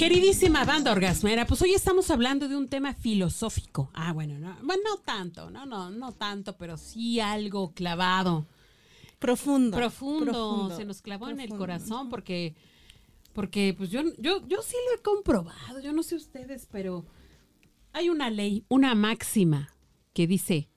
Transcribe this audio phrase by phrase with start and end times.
[0.00, 3.90] Queridísima banda orgasmera, pues hoy estamos hablando de un tema filosófico.
[3.92, 8.46] Ah, bueno, no, bueno, no tanto, no, no, no tanto, pero sí algo clavado.
[9.18, 9.76] Profundo.
[9.76, 12.54] Profundo, se nos clavó en el corazón porque,
[13.34, 17.04] porque pues yo, yo, yo sí lo he comprobado, yo no sé ustedes, pero
[17.92, 19.76] hay una ley, una máxima
[20.14, 20.70] que dice,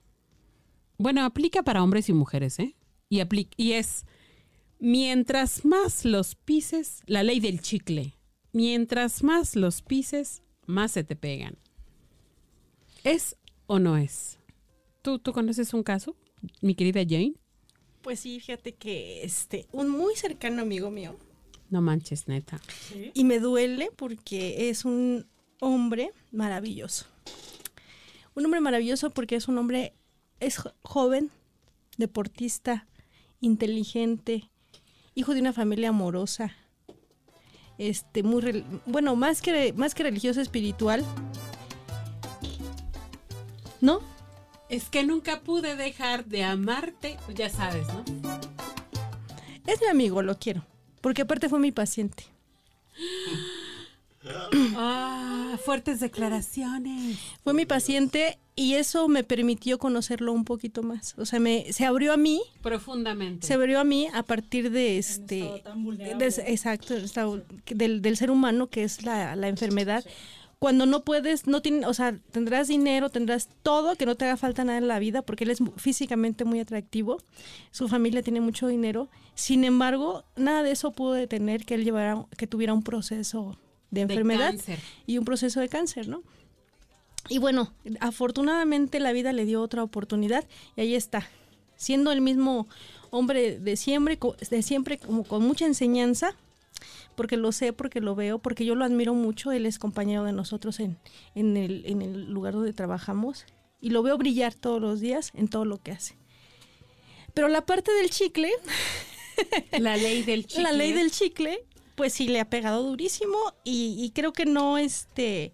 [0.98, 2.76] bueno, aplica para hombres y mujeres, ¿eh?
[3.08, 4.04] Y, apli- y es,
[4.78, 8.14] mientras más los pises, la ley del chicle,
[8.54, 11.58] mientras más los pises, más se te pegan.
[13.02, 13.36] ¿Es
[13.66, 14.38] o no es?
[15.02, 16.16] ¿Tú, tú conoces un caso,
[16.62, 17.34] mi querida Jane?
[18.00, 21.18] Pues sí, fíjate que este, un muy cercano amigo mío,
[21.70, 22.60] No manches, neta.
[23.12, 25.26] y me duele porque es un
[25.60, 27.06] hombre maravilloso.
[28.34, 29.94] Un hombre maravilloso porque es un hombre,
[30.40, 31.30] es jo- joven,
[31.98, 32.86] deportista,
[33.40, 34.50] inteligente,
[35.14, 36.54] hijo de una familia amorosa,
[37.78, 41.04] este, muy, bueno, más que, más que religioso, espiritual.
[43.80, 44.00] ¿No?
[44.68, 48.04] Es que nunca pude dejar de amarte, pues ya sabes, ¿no?
[49.66, 50.64] Es mi amigo, lo quiero.
[51.00, 52.24] Porque aparte fue mi paciente.
[54.76, 57.18] Ah, fuertes declaraciones.
[57.42, 61.14] Fue mi paciente y eso me permitió conocerlo un poquito más.
[61.18, 63.46] O sea, me, se abrió a mí, Profundamente.
[63.46, 65.62] se abrió a mí a partir de este...
[65.74, 70.04] de exacto, estado del, del ser humano que es la, la enfermedad.
[70.60, 74.38] Cuando no puedes, no tiene, o sea, tendrás dinero, tendrás todo, que no te haga
[74.38, 77.18] falta nada en la vida, porque él es físicamente muy atractivo,
[77.70, 79.10] su familia tiene mucho dinero.
[79.34, 83.58] Sin embargo, nada de eso pudo detener que él llevara, que tuviera un proceso
[83.94, 84.54] de enfermedad
[85.06, 86.22] y un proceso de cáncer, ¿no?
[87.28, 90.44] Y bueno, afortunadamente la vida le dio otra oportunidad
[90.76, 91.26] y ahí está,
[91.76, 92.68] siendo el mismo
[93.10, 94.18] hombre de siempre,
[94.50, 96.36] de siempre como con mucha enseñanza,
[97.14, 100.32] porque lo sé, porque lo veo, porque yo lo admiro mucho, él es compañero de
[100.32, 100.98] nosotros en,
[101.34, 103.46] en, el, en el lugar donde trabajamos
[103.80, 106.16] y lo veo brillar todos los días en todo lo que hace.
[107.32, 108.50] Pero la parte del chicle,
[109.78, 110.62] La ley del chicle.
[110.62, 114.78] la ley del chicle, pues sí le ha pegado durísimo y, y creo que no,
[114.78, 115.52] este,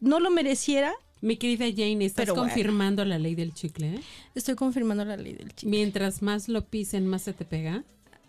[0.00, 0.92] no lo mereciera.
[1.20, 2.48] Mi querida Jane, estás Pero bueno.
[2.48, 3.94] confirmando la ley del chicle.
[3.96, 4.00] ¿eh?
[4.36, 5.70] Estoy confirmando la ley del chicle.
[5.70, 7.82] Mientras más lo pisen, más se te pega.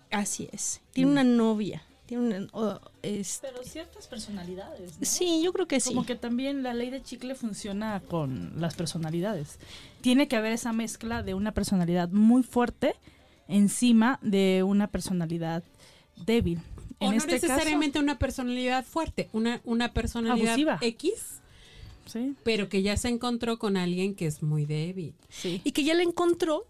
[0.09, 0.81] Así es.
[0.91, 1.83] Tiene una novia.
[2.07, 4.97] Tiene una, o- es- Pero ciertas personalidades.
[4.99, 5.05] ¿no?
[5.05, 5.89] sí, yo creo que sí.
[5.89, 9.59] Como que también la ley de chicle funciona con las personalidades.
[10.01, 12.95] Tiene que haber esa mezcla de una personalidad muy fuerte
[13.47, 15.63] encima de una personalidad
[16.25, 16.59] débil.
[16.99, 20.77] O no este necesariamente una personalidad fuerte, una, una personalidad Abusiva.
[20.81, 21.41] X,
[22.05, 25.13] sí, pero que ya se encontró con alguien que es muy débil.
[25.29, 25.61] sí.
[25.63, 26.67] y que ya le encontró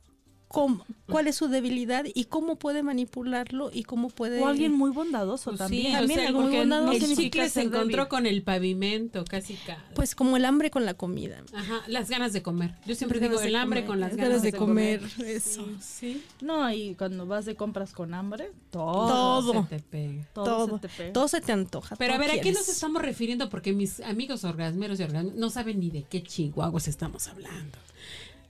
[0.49, 4.41] cómo- cuál es su debilidad y cómo puede manipularlo y cómo puede...
[4.41, 5.85] O alguien muy bondadoso Pues también.
[5.87, 7.05] sí, También o sea, porque bondadoso.
[7.05, 8.07] el chicle se encontró débil.
[8.07, 9.83] con el pavimento, casi cada.
[9.95, 11.43] Pues como el hambre con la comida.
[11.53, 12.75] Ajá, las ganas de comer.
[12.85, 15.01] Yo siempre Las digo ganas el hambre comer, con las las ganas, de, comer.
[15.25, 15.65] Eso.
[15.79, 16.23] Sí.
[16.41, 19.07] No, y cuando vas de compras con hambre, todo.
[19.07, 19.63] Todo.
[19.69, 20.27] Se te pega.
[20.33, 21.13] Todo, Todo, se te pega.
[21.13, 21.95] todo se te antoja.
[21.95, 23.49] Pero a ver, ¿a qué nos estamos refiriendo?
[23.49, 27.77] Porque mis amigos orgasmeros y orgasmeros no saben ni de qué chihuahuas estamos hablando.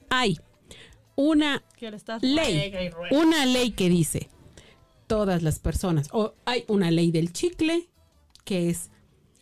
[0.10, 0.40] Hay
[1.20, 1.62] una
[2.22, 4.30] ley, una ley que dice
[5.06, 7.90] todas las personas, o hay una ley del chicle
[8.46, 8.90] que es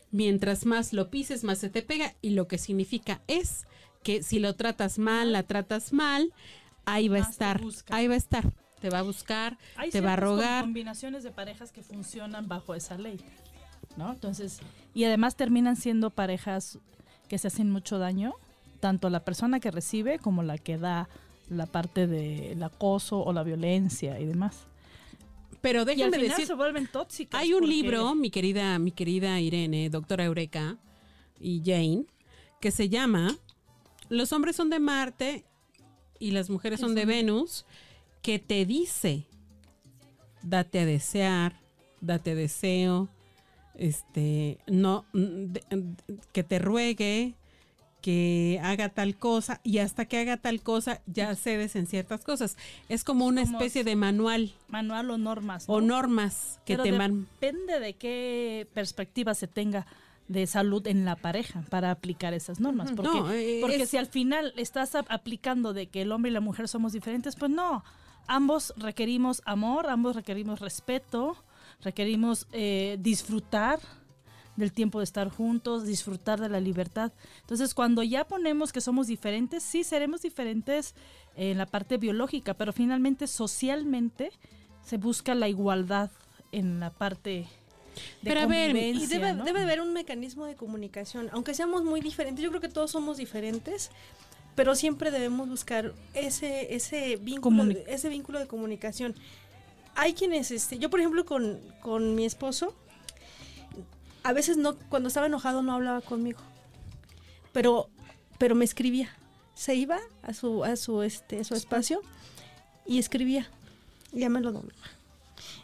[0.09, 3.67] mientras más lo pises, más se te pega y lo que significa es
[4.01, 6.33] que si lo tratas mal, la tratas mal,
[6.85, 8.51] ahí va a estar, ahí va a estar,
[8.81, 10.63] te va a buscar, Hay te va a rogar.
[10.63, 13.19] combinaciones de parejas que funcionan bajo esa ley,
[13.97, 14.13] ¿no?
[14.13, 14.61] Entonces,
[14.95, 16.79] y además terminan siendo parejas
[17.27, 18.33] que se hacen mucho daño,
[18.79, 21.07] tanto la persona que recibe como la que da
[21.49, 24.67] la parte del acoso o la violencia y demás.
[25.61, 25.85] Pero
[26.19, 27.39] final decir, se vuelven tóxicas.
[27.41, 30.77] Hay un porque- libro, mi querida, mi querida Irene, doctora Eureka
[31.39, 32.05] y Jane,
[32.59, 33.35] que se llama
[34.09, 35.43] Los hombres son de Marte
[36.19, 37.65] y las mujeres son de Venus,
[38.21, 39.25] que te dice,
[40.41, 41.59] date a desear,
[42.01, 43.09] date deseo,
[43.75, 45.05] este, no,
[46.31, 47.35] que te ruegue,
[48.07, 52.55] que haga tal cosa y hasta que haga tal cosa ya cedes en ciertas cosas.
[52.87, 55.65] Es como una especie de manual Manual o normas.
[55.67, 55.87] o ¿no?
[55.87, 59.85] normas que Pero te man depende de qué perspectiva se tenga
[60.29, 62.93] de salud en la pareja para aplicar esas normas.
[62.93, 66.31] Porque, No, eh, porque es- si al final estás ap- aplicando de que el hombre
[66.31, 67.83] y la mujer somos diferentes, pues no.
[68.27, 71.35] Ambos requerimos amor, ambos requerimos respeto,
[71.83, 73.79] requerimos eh, disfrutar
[74.57, 77.13] del tiempo de estar juntos, disfrutar de la libertad.
[77.41, 80.95] Entonces, cuando ya ponemos que somos diferentes, sí seremos diferentes
[81.35, 84.31] en la parte biológica, pero finalmente socialmente
[84.83, 86.11] se busca la igualdad
[86.51, 87.47] en la parte
[88.21, 89.43] de Pero a ver, y debe, ¿no?
[89.43, 93.17] debe haber un mecanismo de comunicación, aunque seamos muy diferentes, yo creo que todos somos
[93.17, 93.91] diferentes,
[94.55, 99.13] pero siempre debemos buscar ese, ese, vínculo, ese vínculo de comunicación.
[99.93, 102.75] Hay quienes, este, yo por ejemplo con, con mi esposo,
[104.23, 106.39] a veces no, cuando estaba enojado no hablaba conmigo,
[107.51, 107.89] pero,
[108.37, 109.09] pero me escribía.
[109.53, 112.01] Se iba a su, a su, este, su espacio
[112.85, 113.49] y escribía.
[114.11, 114.87] Ya me lo doblaba.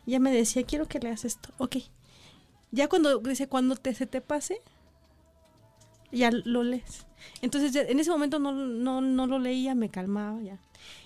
[0.06, 1.50] Ya me decía, quiero que leas esto.
[1.58, 1.78] Ok.
[2.72, 4.62] Ya cuando dice, cuando te, se te pase,
[6.12, 7.06] ya lo lees.
[7.42, 10.60] Entonces, ya en ese momento no, no, no lo leía, me calmaba ya.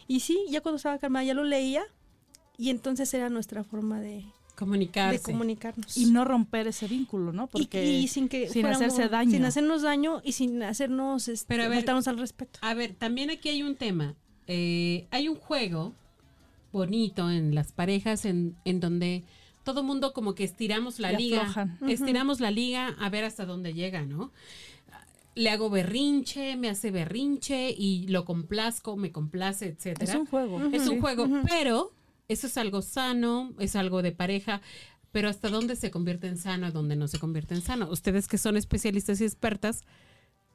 [0.07, 1.83] Y sí, ya cuando estaba calmada, ya lo leía.
[2.57, 4.25] Y entonces era nuestra forma de,
[4.57, 5.18] Comunicarse.
[5.19, 5.95] de comunicarnos.
[5.98, 7.45] y no romper ese vínculo, ¿no?
[7.45, 9.31] Y- Porque y, sin que sin fuéramos- hacerse daño.
[9.31, 12.59] Sin hacernos daño y sin hacernos este, Pero a ver- faltarnos al respeto.
[12.62, 14.15] A ver, también aquí hay un tema.
[14.48, 15.94] Eh, hay un juego
[16.71, 19.24] bonito en las parejas en, en donde
[19.63, 21.42] todo mundo como que estiramos la Y liga.
[21.42, 21.77] aflojan.
[21.88, 24.31] Estiramos la liga a ver hasta dónde llega, ¿no?
[25.36, 30.12] Le hago berrinche, me hace berrinche y lo complazco, me complace, etcétera.
[30.12, 30.59] es un juego.
[30.71, 31.92] Es un juego, pero
[32.27, 34.62] eso es algo sano, es algo de pareja,
[35.12, 37.89] pero hasta dónde se convierte en sano dónde no se convierte en sano.
[37.89, 39.81] Ustedes que son especialistas y expertas,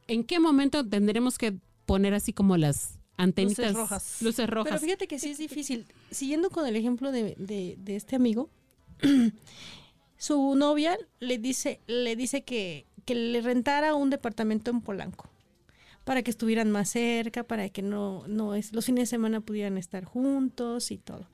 [0.07, 1.55] ¿en qué momento tendremos que
[1.87, 4.17] poner así como las antenitas Luces rojas.
[4.23, 4.71] luces rojas?
[4.73, 5.87] Pero fíjate que sí es difícil.
[6.11, 8.51] Siguiendo con el ejemplo de, de- de este amigo,
[10.19, 15.29] su novia le dice, le dice que, que le rentara un departamento en Polanco
[16.05, 19.79] para que estuvieran más cerca, para que no, no es, los fines de semana pudieran
[19.79, 21.27] estar juntos y todo.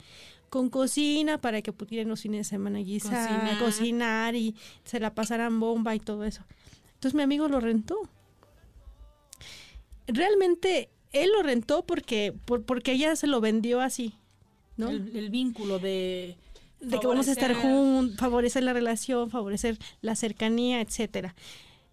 [0.50, 3.58] Con cocina para que pudieran los fines de semana guisar, Cocinar.
[3.58, 4.54] cocinar y
[4.84, 6.42] se la pasaran bomba y todo eso.
[6.94, 7.96] Entonces mi amigo lo rentó.
[10.06, 14.14] Realmente él lo rentó porque, por- porque ella se lo vendió así,
[14.76, 14.88] ¿no?
[14.90, 16.36] El, el vínculo de...
[16.80, 21.34] de que vamos a estar juntos, favorecer la relación, favorecer la cercanía, etcétera.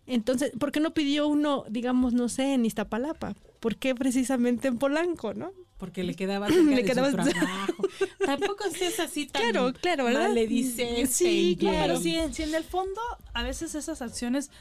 [0.07, 3.35] Entonces, ¿por qué no pidió uno, digamos, no sé, en Iztapalapa?
[3.59, 5.51] ¿Por qué precisamente en Polanco, no?
[5.77, 7.83] Porque le quedaba cerca Le de quedaba- su trabajo.
[8.25, 10.27] Tampoco seas así tan Claro, claro, ¿verdad?
[10.29, 11.55] maledicente, Sí, Jenny.
[11.57, 11.77] claro.
[11.81, 13.01] Pero sí, en- sí, en el fondo,
[13.33, 14.51] a veces esas acciones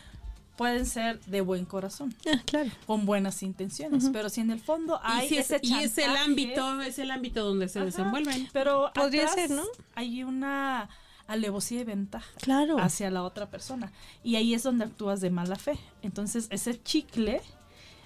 [0.57, 2.71] pueden ser de buen corazón, Ah, claro.
[2.87, 5.99] con buenas intenciones, pero si en el fondo hay y, si es, ese y es
[5.99, 7.87] el ámbito, es el ámbito donde se Ajá.
[7.87, 8.49] desenvuelven.
[8.53, 9.65] Pero Podría atrás ser, ¿no?
[9.97, 10.89] Hay una
[11.27, 12.79] alevosía y ventaja Claro.
[12.79, 13.93] hacia la otra persona.
[14.23, 15.79] Y ahí es donde actúas de mala fe.
[16.03, 17.41] Entonces, ese chicle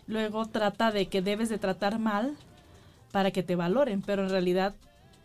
[0.06, 2.36] luego trata de que debes de tratar mal
[3.12, 4.74] para que te valoren, pero en realidad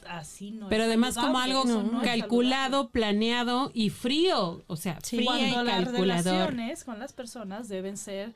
[0.08, 5.18] así no Pero es además como algo no calculado, planeado y frío, o sea, Sí.
[5.18, 6.02] fría y las calculador.
[6.34, 8.34] relaciones con las personas deben ser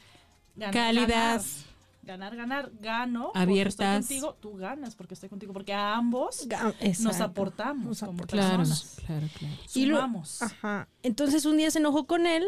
[0.56, 1.08] ganar, Cálidas.
[1.66, 1.77] ganar,
[2.08, 3.76] ganar, ganar, gano, Abiertas.
[3.76, 6.48] porque estoy contigo, tú ganas porque estoy contigo, porque a ambos
[7.02, 8.24] nos aportamos Nos como.
[8.26, 8.98] Claro, personas.
[9.06, 9.54] claro, claro.
[9.76, 10.00] Y lo-.
[10.42, 10.88] Ajá.
[11.04, 12.44] Entonces un día se enojó con él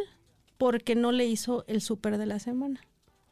[0.58, 2.82] porque no le hizo el súper de la semana.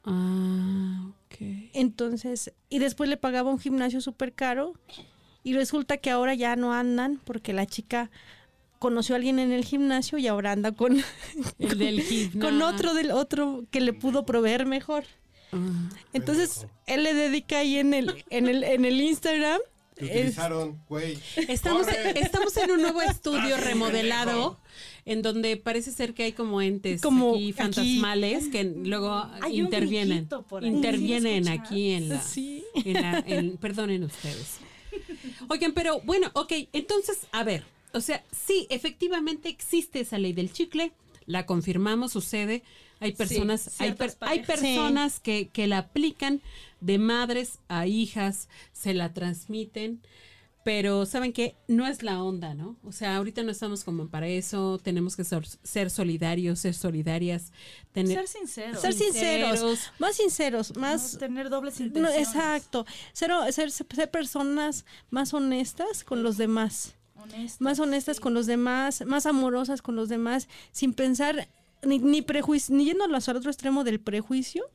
[0.03, 1.35] Ah, ok.
[1.73, 4.73] Entonces, y después le pagaba un gimnasio súper caro
[5.43, 8.09] y resulta que ahora ya no andan porque la chica
[8.79, 10.97] conoció a alguien en el gimnasio y ahora anda con,
[11.59, 12.03] El del
[12.39, 15.05] con otro del otro que le pudo proveer mejor.
[16.13, 19.59] Entonces, él le dedica ahí en el, en el, en el Instagram.
[19.95, 21.17] Te utilizaron, güey.
[21.47, 22.19] Estamos, Corre.
[22.19, 24.59] estamos en un nuevo estudio Ah, remodelado
[25.05, 27.53] en donde parece ser que hay como entes Como aquí aquí.
[27.53, 30.69] fantasmales que luego Hay intervienen grillito por ahí.
[30.69, 32.63] intervienen ¿Sí aquí en la, Sí.
[32.75, 34.57] en la- en- perdonen ustedes
[35.49, 37.63] oigan pero bueno ok entonces a ver
[37.93, 40.91] o sea sí efectivamente existe esa ley del chicle
[41.25, 42.63] la confirmamos sucede
[42.99, 46.41] hay personas hay, per- hay personas que, que la aplican
[46.81, 50.01] de madres a hijas se la transmiten
[50.63, 52.75] pero saben que no es la onda, ¿no?
[52.83, 57.53] O sea, ahorita no estamos como para eso, tenemos que ser, ser solidarios, ser solidarias,
[57.93, 58.81] tener Ser sinceros.
[58.81, 59.91] Ser sinceros, Sinceros.
[59.97, 61.17] más sinceros, No más...
[61.19, 62.27] tener dobles No, intenciones.
[62.27, 62.85] exacto.
[63.13, 66.95] Ser, ser, ser personas más honestas con los demás.
[67.15, 68.21] Honestas, más honestas sí.
[68.23, 71.47] con los demás, más amorosas con los demás, sin pensar
[71.83, 74.65] ni, ni prejuicio, ni yéndonos al otro extremo del prejuicio,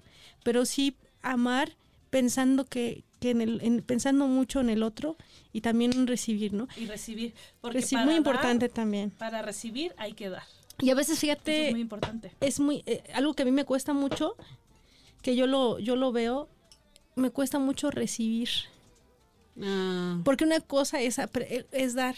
[0.44, 1.76] pero sí amar
[2.10, 5.16] pensando que, que en el, en- pensando mucho en el otro
[5.52, 6.68] y también en recibir, ¿no?
[6.76, 7.34] Y recibir.
[7.60, 9.10] Porque para muy dar- importante también.
[9.10, 10.42] para recibir hay que dar.
[10.78, 12.32] Y a veces, Eso fíjate, es muy importante.
[12.40, 14.36] es muy eh, algo que a mí me cuesta mucho,
[15.22, 16.48] que yo lo yo lo veo,
[17.14, 18.48] me cuesta mucho recibir,
[19.62, 21.18] Ah, porque una cosa es
[21.72, 22.16] es dar,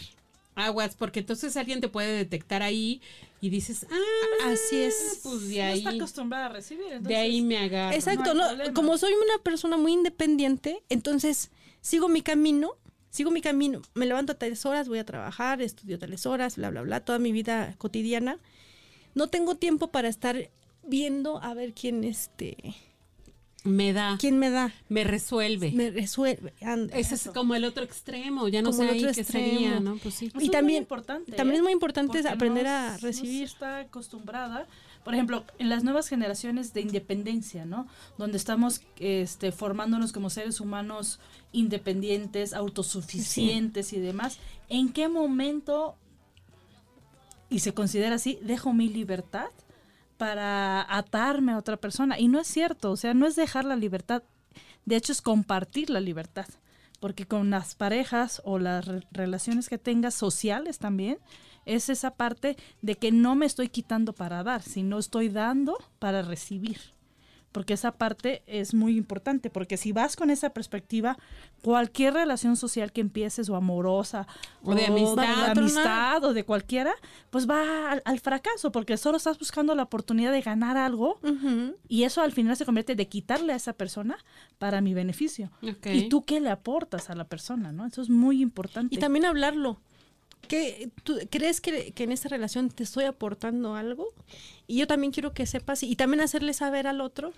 [0.55, 3.01] aguas, porque entonces alguien te puede detectar ahí
[3.41, 5.19] y dices, ah, así es.
[5.21, 7.01] pues de no está ahí, acostumbrada a recibir.
[7.01, 7.95] de ahí me agarro.
[7.95, 12.77] Exacto, no como soy una persona muy independiente, entonces sigo mi camino,
[13.09, 16.69] sigo mi camino, me levanto a tales horas, voy a trabajar, estudio tales horas, bla
[16.69, 18.39] bla bla, toda mi vida cotidiana.
[19.13, 20.49] No tengo tiempo para estar
[20.83, 22.57] viendo a ver quién este
[23.65, 25.71] Me da, quién me da, me resuelve.
[25.71, 26.53] me resuelve.
[26.61, 26.95] anda.
[26.95, 29.47] Ese es como el otro extremo, ya no Como sé el ahí otro qué extremo.
[29.49, 29.97] sería, ¿no?
[29.97, 30.25] Pues sí.
[30.25, 31.57] Y es muy también- importante, también ¿eh?
[31.57, 33.43] es muy importante Porque aprender no a recibir.
[33.43, 34.67] está acostumbrada.
[35.03, 37.87] Por ejemplo, en las nuevas generaciones de independencia, ¿no?
[38.17, 41.19] Donde estamos este, formándonos como seres humanos
[41.51, 44.39] independientes, autosuficientes y demás.
[44.69, 45.95] ¿En qué momento,
[47.49, 49.49] y se considera así, dejo mi libertad
[50.17, 52.19] para atarme a otra persona?
[52.19, 54.23] Y no es cierto, o sea, no es dejar la libertad.
[54.85, 56.47] De hecho, es compartir la libertad.
[56.99, 61.17] Porque con las parejas o las re- relaciones que tengas sociales también,
[61.65, 66.21] es esa parte de que no me estoy quitando para dar, sino estoy dando para
[66.21, 66.79] recibir.
[67.55, 71.17] Porque esa parte es muy importante, porque si vas con esa perspectiva,
[71.61, 74.27] cualquier relación social que empieces o amorosa
[74.61, 75.53] O de amistad.
[75.53, 76.93] de amistad o de cualquiera,
[77.29, 81.17] pues va al, al fracaso, porque solo estás buscando la oportunidad de ganar algo
[81.87, 84.17] y eso al final se convierte de quitarle a esa persona
[84.57, 85.49] para mi beneficio.
[85.85, 87.71] ¿Y tú qué le aportas a la persona?
[87.71, 87.85] ¿no?
[87.85, 88.93] Eso es muy importante.
[88.93, 89.79] Y también hablarlo.
[90.47, 94.13] ¿Qué, tú, ¿Crees que, que en esta relación te estoy aportando algo?
[94.67, 97.33] Y yo también quiero que sepas y también hacerle saber al otro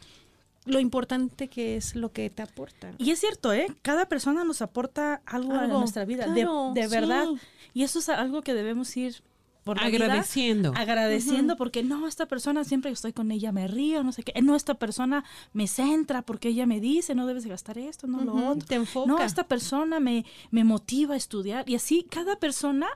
[0.66, 2.92] lo importante que es lo que te aporta.
[2.98, 3.68] Y es cierto, ¿eh?
[3.82, 6.94] Cada persona nos aporta algo, a Algo, nuestra vida, claro, de, de sí.
[6.94, 7.28] verdad.
[7.74, 9.22] Y eso es algo que debemos ir
[9.68, 10.74] por la vida Agradeciendo.
[10.76, 14.42] agradeciendo porque no, esta persona siempre que estoy con ella me río, no sé qué.
[14.42, 18.24] No, esta persona me centra porque ella me dice, no debes de gastar esto, no
[18.24, 18.66] lo otro.
[18.68, 19.08] te enfoca.
[19.08, 21.70] No, esta persona me, me motiva a estudiar.
[21.70, 22.88] Y así cada persona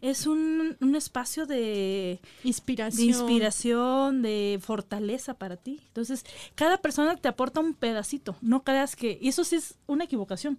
[0.00, 3.06] es un, un espacio de, Inspiración.
[3.06, 5.80] de inspiración, de fortaleza para ti.
[5.88, 6.24] Entonces,
[6.54, 8.36] cada persona te aporta un pedacito.
[8.40, 10.58] No creas que, y eso sí es una equivocación,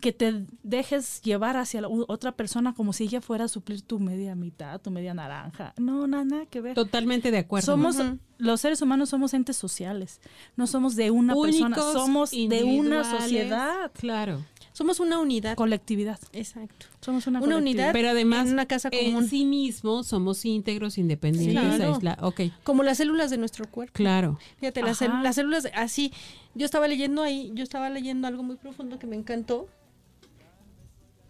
[0.00, 4.00] que te dejes llevar hacia la otra persona como si ella fuera a suplir tu
[4.00, 5.72] media mitad, tu media naranja.
[5.78, 6.74] No, nada, nada que ver.
[6.74, 7.64] Totalmente de acuerdo.
[7.66, 7.96] Somos,
[8.38, 10.20] los seres humanos somos entes sociales.
[10.56, 13.90] No somos de una persona, somos de una sociedad.
[13.94, 14.44] Claro.
[14.72, 15.54] Somos una unidad.
[15.54, 16.18] Colectividad.
[16.32, 16.86] Exacto.
[17.00, 17.92] Somos una, Una unidad.
[17.92, 19.28] Pero además, en una casa en común.
[19.28, 21.94] sí mismo somos íntegros, independientes, claro.
[21.94, 23.92] aisla- Ok, Como las células de nuestro cuerpo.
[23.94, 24.36] claro.
[24.58, 26.12] Fíjate, las células, así,
[26.56, 29.68] yo estaba leyendo ahí, yo estaba leyendo algo muy profundo que me encantó,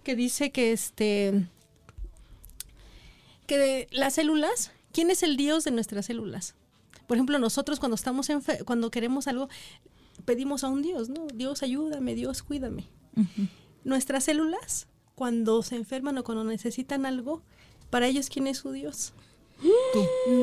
[0.04, 1.46] que dice que este,
[3.46, 6.54] que de las células, ¿quién es el dios de nuestras células?
[7.06, 9.49] Por ejemplo, nosotros cuando estamos enfe- cuando queremos algo,
[10.25, 11.26] pedimos a un dios, ¿no?
[11.34, 12.84] Dios ayúdame, Dios cuídame.
[13.84, 17.42] Nuestras células, cuando se enferman o cuando necesitan algo,
[17.90, 19.12] para ellos, ¿quién es su dios?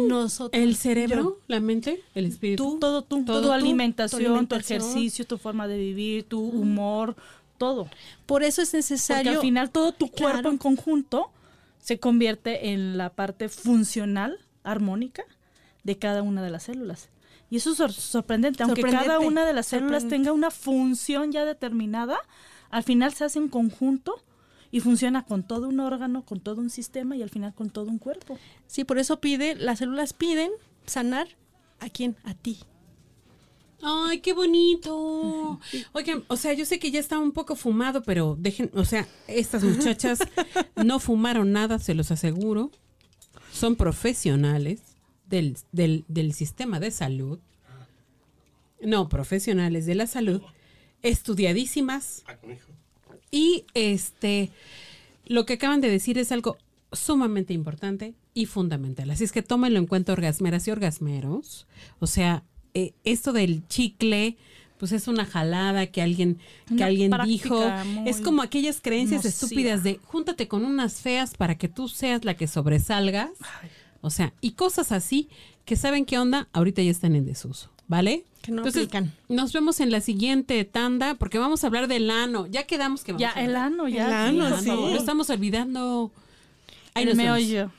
[0.08, 0.62] Nosotros.
[0.62, 1.22] ¿El cerebro?
[1.24, 1.38] Yo.
[1.48, 2.02] ¿La mente?
[2.16, 2.64] ¿El espíritu?
[2.74, 2.80] Tú.
[2.80, 7.16] todo tú, Todo tu tú, alimentación, tu ejercicio, tu forma de vivir, tu humor,
[7.62, 7.90] todo.
[8.26, 9.32] Por eso es Porque necesario.
[9.34, 10.50] al final todo tu cuerpo Claro.
[10.52, 11.32] en conjunto
[11.80, 15.24] se convierte en la parte funcional, armónica
[15.84, 17.10] de cada una de las células.
[17.50, 21.44] Y eso es sor- sorprendente, aunque cada una de las células tenga una función ya
[21.46, 22.18] determinada,
[22.70, 24.24] al final se hace en conjunto
[24.72, 27.86] y funciona con todo un órgano, con todo un sistema y al final con todo
[27.90, 28.38] un cuerpo.
[28.68, 30.50] Sí, por eso pide, las células piden
[30.86, 31.28] sanar
[31.80, 32.60] a quién, a ti.
[33.84, 35.60] Ay, qué bonito.
[35.94, 39.08] Oigan, o sea, yo sé que ya está un poco fumado, pero dejen, o sea,
[39.28, 40.20] estas muchachas
[40.84, 42.72] no fumaron nada, se los aseguro.
[43.52, 44.82] Son profesionales
[45.28, 47.40] del, del, del sistema de salud.
[48.82, 50.42] No, profesionales de la salud,
[51.02, 52.24] estudiadísimas.
[53.30, 54.52] Y este,
[55.26, 56.58] lo que acaban de decir es algo
[56.92, 59.10] sumamente importante y fundamental.
[59.12, 61.68] Así es que tómenlo en cuenta, orgasmeras y orgasmeros.
[62.00, 62.44] O sea,
[62.74, 64.38] eh, esto del chicle,
[64.78, 67.62] pues es una jalada que alguien, que Una alguien dijo.
[68.06, 69.46] Es como aquellas creencias nociva.
[69.46, 73.30] estúpidas de júntate con unas feas para que tú seas la que sobresalgas.
[74.02, 75.30] O sea, y cosas así
[75.66, 78.26] que saben qué onda, ahorita ya están en desuso, ¿vale?
[78.42, 79.14] Que no aplican.
[79.30, 82.48] Nos vemos en la siguiente tanda porque vamos a hablar del ano.
[82.48, 83.46] Ya quedamos que vamos Ya, a hablar.
[83.50, 84.30] el ano, ya.
[84.30, 84.66] El ano, sí.
[84.68, 86.12] Lo estamos olvidando.
[86.96, 87.38] Ahí El nos vemos.
[87.40, 87.72] meollo.